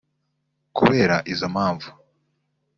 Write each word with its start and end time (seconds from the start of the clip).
Kubera 0.77 1.15
izo 1.31 1.47
mpamvu 1.53 1.87